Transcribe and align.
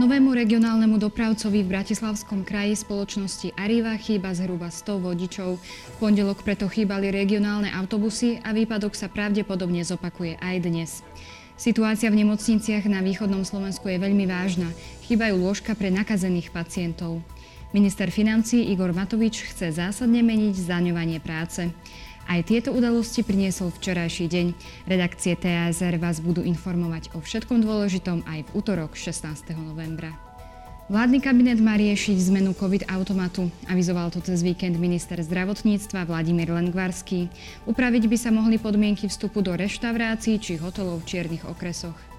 Novému 0.00 0.32
regionálnemu 0.32 0.96
dopravcovi 0.96 1.60
v 1.60 1.76
Bratislavskom 1.76 2.40
kraji 2.40 2.72
spoločnosti 2.72 3.52
Arriva 3.52 3.92
chýba 4.00 4.32
zhruba 4.32 4.72
100 4.72 4.96
vodičov. 4.96 5.60
V 5.60 5.96
pondelok 6.00 6.40
preto 6.40 6.72
chýbali 6.72 7.12
regionálne 7.12 7.68
autobusy 7.68 8.40
a 8.40 8.56
výpadok 8.56 8.96
sa 8.96 9.12
pravdepodobne 9.12 9.84
zopakuje 9.84 10.40
aj 10.40 10.56
dnes. 10.64 10.90
Situácia 11.60 12.08
v 12.08 12.24
nemocniciach 12.24 12.88
na 12.88 13.04
východnom 13.04 13.44
Slovensku 13.44 13.92
je 13.92 14.00
veľmi 14.00 14.24
vážna. 14.24 14.72
Chýbajú 15.04 15.36
lôžka 15.36 15.76
pre 15.76 15.92
nakazených 15.92 16.48
pacientov. 16.48 17.20
Minister 17.76 18.08
financí 18.08 18.72
Igor 18.72 18.96
Matovič 18.96 19.52
chce 19.52 19.68
zásadne 19.68 20.24
meniť 20.24 20.64
zdaňovanie 20.64 21.20
práce. 21.20 21.68
Aj 22.30 22.46
tieto 22.46 22.70
udalosti 22.70 23.26
priniesol 23.26 23.74
včerajší 23.74 24.30
deň. 24.30 24.46
Redakcie 24.86 25.34
TASR 25.34 25.98
vás 25.98 26.22
budú 26.22 26.46
informovať 26.46 27.10
o 27.10 27.18
všetkom 27.18 27.58
dôležitom 27.58 28.22
aj 28.22 28.46
v 28.46 28.50
útorok 28.54 28.94
16. 28.94 29.50
novembra. 29.58 30.14
Vládny 30.86 31.18
kabinet 31.26 31.58
má 31.58 31.74
riešiť 31.74 32.30
zmenu 32.30 32.54
COVID-automatu. 32.54 33.50
Avizoval 33.66 34.14
to 34.14 34.22
cez 34.22 34.46
víkend 34.46 34.78
minister 34.78 35.18
zdravotníctva 35.18 36.06
Vladimír 36.06 36.54
Lengvarský. 36.54 37.26
Upraviť 37.66 38.06
by 38.06 38.14
sa 38.14 38.30
mohli 38.30 38.62
podmienky 38.62 39.10
vstupu 39.10 39.42
do 39.42 39.50
reštaurácií 39.50 40.38
či 40.38 40.54
hotelov 40.54 41.02
v 41.02 41.10
čiernych 41.10 41.42
okresoch. 41.50 42.09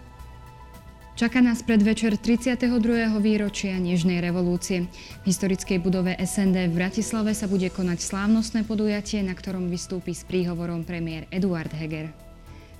Čaká 1.21 1.37
nás 1.37 1.61
predvečer 1.61 2.17
32. 2.17 2.81
výročia 3.21 3.77
Nežnej 3.77 4.25
revolúcie. 4.25 4.89
V 5.21 5.29
historickej 5.29 5.77
budove 5.77 6.17
SND 6.17 6.65
v 6.65 6.81
Bratislave 6.81 7.37
sa 7.37 7.45
bude 7.45 7.69
konať 7.69 8.01
slávnostné 8.01 8.65
podujatie, 8.65 9.21
na 9.21 9.37
ktorom 9.37 9.69
vystúpi 9.69 10.17
s 10.17 10.25
príhovorom 10.25 10.81
premiér 10.81 11.29
Eduard 11.29 11.69
Heger. 11.77 12.09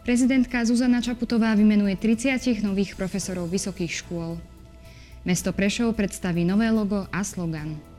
Prezidentka 0.02 0.66
Zuzana 0.66 1.06
Čaputová 1.06 1.54
vymenuje 1.54 1.94
30 2.02 2.66
nových 2.66 2.98
profesorov 2.98 3.46
vysokých 3.46 4.02
škôl. 4.02 4.42
Mesto 5.22 5.54
Prešov 5.54 5.94
predstaví 5.94 6.42
nové 6.42 6.74
logo 6.74 7.06
a 7.14 7.22
slogan. 7.22 7.91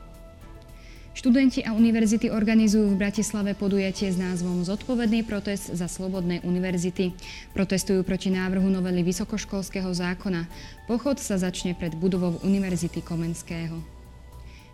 Študenti 1.13 1.61
a 1.61 1.77
univerzity 1.77 2.33
organizujú 2.33 2.89
v 2.89 3.05
Bratislave 3.05 3.53
podujatie 3.53 4.09
s 4.09 4.17
názvom 4.17 4.65
Zodpovedný 4.65 5.21
protest 5.21 5.69
za 5.69 5.85
slobodné 5.85 6.41
univerzity. 6.41 7.13
Protestujú 7.53 8.01
proti 8.01 8.33
návrhu 8.33 8.65
novely 8.65 9.05
vysokoškolského 9.05 9.93
zákona. 9.93 10.49
Pochod 10.89 11.21
sa 11.21 11.37
začne 11.37 11.77
pred 11.77 11.93
budovou 11.93 12.41
Univerzity 12.41 13.05
Komenského. 13.05 13.77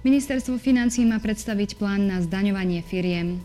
Ministerstvo 0.07 0.55
financí 0.55 1.03
má 1.03 1.19
predstaviť 1.19 1.75
plán 1.75 2.07
na 2.07 2.23
zdaňovanie 2.23 2.87
firiem. 2.87 3.43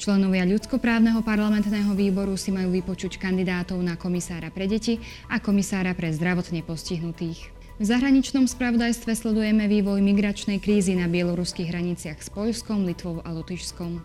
Členovia 0.00 0.48
ľudskoprávneho 0.48 1.20
parlamentného 1.20 1.92
výboru 1.92 2.32
si 2.40 2.48
majú 2.48 2.72
vypočuť 2.72 3.20
kandidátov 3.20 3.76
na 3.84 4.00
komisára 4.00 4.48
pre 4.48 4.64
deti 4.64 5.04
a 5.28 5.36
komisára 5.36 5.92
pre 5.92 6.08
zdravotne 6.16 6.64
postihnutých. 6.64 7.57
V 7.78 7.86
zahraničnom 7.86 8.50
spravodajstve 8.50 9.14
sledujeme 9.14 9.70
vývoj 9.70 10.02
migračnej 10.02 10.58
krízy 10.58 10.98
na 10.98 11.06
bieloruských 11.06 11.70
hraniciach 11.70 12.18
s 12.18 12.26
Poľskom, 12.26 12.82
Litvou 12.82 13.22
a 13.22 13.30
Lotyšskom. 13.30 14.02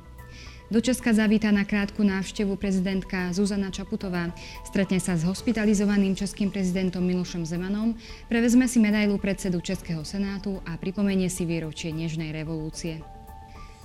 Do 0.69 0.77
Česka 0.77 1.09
zavíta 1.09 1.49
na 1.49 1.65
krátku 1.65 2.05
návštevu 2.05 2.53
prezidentka 2.53 3.33
Zuzana 3.33 3.73
Čaputová. 3.73 4.29
Stretne 4.69 5.01
sa 5.01 5.17
s 5.17 5.25
hospitalizovaným 5.25 6.13
českým 6.13 6.53
prezidentom 6.53 7.01
Milošom 7.01 7.49
Zemanom, 7.49 7.97
prevezme 8.29 8.69
si 8.69 8.77
medailu 8.77 9.17
predsedu 9.17 9.57
Českého 9.57 10.05
senátu 10.05 10.61
a 10.69 10.77
pripomenie 10.77 11.33
si 11.33 11.41
výročie 11.41 11.89
Nežnej 11.89 12.29
revolúcie. 12.29 13.01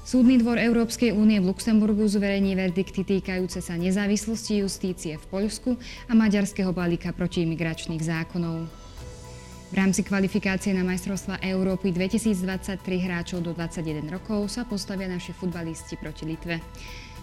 Súdny 0.05 0.37
dvor 0.37 0.61
Európskej 0.61 1.17
únie 1.17 1.41
v 1.41 1.49
Luxemburgu 1.49 2.05
zverejní 2.05 2.61
verdikty 2.61 3.09
týkajúce 3.09 3.65
sa 3.65 3.73
nezávislosti 3.81 4.61
justície 4.61 5.17
v 5.17 5.25
Poľsku 5.33 5.81
a 5.81 6.13
maďarského 6.13 6.77
balíka 6.77 7.09
proti 7.17 7.49
imigračných 7.49 8.05
zákonov. 8.05 8.88
V 9.69 9.77
rámci 9.77 10.01
kvalifikácie 10.01 10.73
na 10.73 10.81
majstrovstva 10.81 11.45
Európy 11.45 11.93
2023 11.93 12.81
hráčov 13.05 13.45
do 13.45 13.53
21 13.53 14.01
rokov 14.09 14.49
sa 14.49 14.65
postavia 14.65 15.05
naši 15.05 15.37
futbalisti 15.37 16.01
proti 16.01 16.25
Litve. 16.25 16.57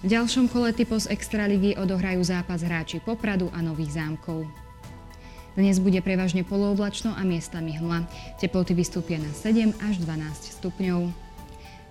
V 0.06 0.08
ďalšom 0.14 0.54
kole 0.54 0.70
typos 0.70 1.10
Extraligy 1.10 1.74
odohrajú 1.74 2.22
zápas 2.22 2.62
hráči 2.62 3.02
Popradu 3.02 3.50
a 3.50 3.66
Nových 3.66 3.98
zámkov. 3.98 4.46
Dnes 5.58 5.82
bude 5.82 5.98
prevažne 6.06 6.46
polooblačno 6.46 7.18
a 7.18 7.26
miestami 7.26 7.74
hmla. 7.82 8.06
Teploty 8.38 8.78
vystúpia 8.78 9.18
na 9.18 9.32
7 9.34 9.74
až 9.82 10.06
12 10.06 10.62
stupňov. 10.62 11.10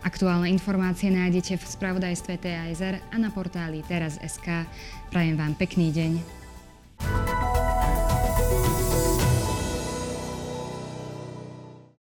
Aktuálne 0.06 0.54
informácie 0.54 1.10
nájdete 1.10 1.58
v 1.58 1.64
spravodajstve 1.66 2.38
TASR 2.38 3.02
a 3.10 3.16
na 3.18 3.34
portáli 3.34 3.82
teraz.sk. 3.90 4.70
Prajem 5.10 5.34
vám 5.34 5.58
pekný 5.58 5.90
deň. 5.90 6.43